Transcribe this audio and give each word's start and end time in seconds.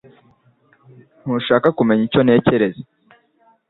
Ntushaka 1.23 1.67
kumenya 1.77 2.03
icyo 2.07 2.21
ntekereza 2.25 2.81